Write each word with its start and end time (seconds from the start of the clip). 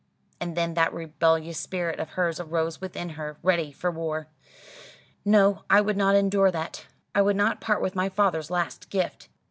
'"And 0.41 0.57
then 0.57 0.73
that 0.73 0.95
rebellious 0.95 1.59
spirit 1.59 1.99
of 1.99 2.09
hers 2.13 2.39
arose 2.39 2.81
within 2.81 3.09
her, 3.09 3.37
ready 3.43 3.71
for 3.71 3.91
war. 3.91 4.25
"No, 5.23 5.61
I 5.69 5.79
would 5.79 5.95
not 5.95 6.15
endure 6.15 6.49
that. 6.49 6.87
I 7.13 7.21
would 7.21 7.35
not 7.35 7.61
part 7.61 7.83
with 7.83 7.93
my 7.93 8.09
father's 8.09 8.49
last 8.49 8.89
gift. 8.89 9.29